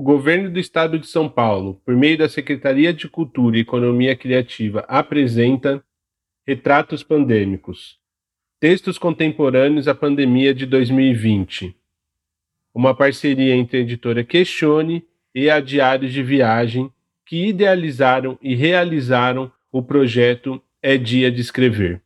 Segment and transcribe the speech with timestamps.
[0.00, 4.16] o governo do estado de São Paulo, por meio da Secretaria de Cultura e Economia
[4.16, 5.84] Criativa, apresenta
[6.46, 7.98] Retratos Pandêmicos
[8.58, 11.76] Textos Contemporâneos à Pandemia de 2020.
[12.74, 16.90] Uma parceria entre a editora Questione e a Diários de Viagem,
[17.26, 22.00] que idealizaram e realizaram o projeto É Dia de Escrever.